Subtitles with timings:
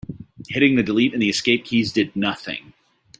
[0.49, 2.73] Hitting the delete and escape keys did nothing.